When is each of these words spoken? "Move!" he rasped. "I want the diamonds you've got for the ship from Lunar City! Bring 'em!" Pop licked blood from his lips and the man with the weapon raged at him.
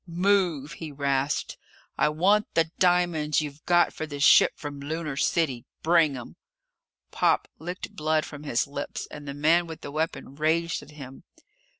"Move!" 0.07 0.71
he 0.71 0.91
rasped. 0.91 1.59
"I 1.95 2.09
want 2.09 2.51
the 2.55 2.71
diamonds 2.79 3.39
you've 3.39 3.63
got 3.67 3.93
for 3.93 4.07
the 4.07 4.19
ship 4.19 4.53
from 4.55 4.79
Lunar 4.79 5.15
City! 5.15 5.63
Bring 5.83 6.17
'em!" 6.17 6.37
Pop 7.11 7.47
licked 7.59 7.95
blood 7.95 8.25
from 8.25 8.41
his 8.41 8.65
lips 8.65 9.07
and 9.11 9.27
the 9.27 9.35
man 9.35 9.67
with 9.67 9.81
the 9.81 9.91
weapon 9.91 10.33
raged 10.33 10.81
at 10.81 10.89
him. 10.89 11.23